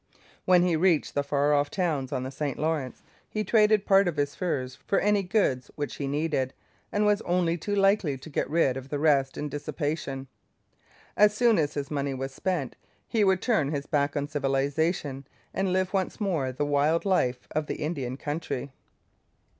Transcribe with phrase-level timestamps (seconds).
[0.45, 4.17] When he reached the far off towns on the St Lawrence, he traded part of
[4.17, 6.55] his furs for any goods which he needed,
[6.91, 10.25] and was only too likely to get rid of the rest in dissipation.
[11.15, 12.75] As soon as his money was spent,
[13.07, 17.67] he would turn his back on civilization and live once more the wild life of
[17.67, 18.71] the Indian country.